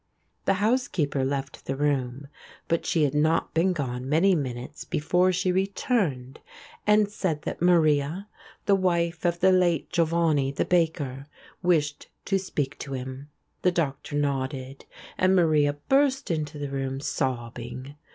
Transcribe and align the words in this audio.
The 0.45 0.55
housekeeper 0.55 1.23
left 1.23 1.65
the 1.67 1.75
room, 1.75 2.27
but 2.67 2.87
she 2.87 3.03
had 3.03 3.13
not 3.13 3.53
been 3.53 3.71
gone 3.71 4.09
many 4.09 4.33
minutes 4.33 4.83
before 4.83 5.31
she 5.31 5.51
returned 5.51 6.39
and 6.87 7.07
said 7.07 7.43
that 7.43 7.61
Maria, 7.61 8.27
the 8.65 8.73
wife 8.73 9.25
of 9.25 9.41
the 9.41 9.51
late 9.51 9.91
Giovanni, 9.91 10.51
the 10.51 10.65
baker, 10.65 11.27
wished 11.61 12.09
to 12.25 12.39
speak 12.39 12.79
to 12.79 12.93
him. 12.93 13.29
The 13.61 13.71
Doctor 13.73 14.15
nodded, 14.15 14.85
and 15.19 15.35
Maria 15.35 15.73
burst 15.73 16.31
into 16.31 16.57
the 16.57 16.71
room, 16.71 16.99
sobbing. 16.99 17.93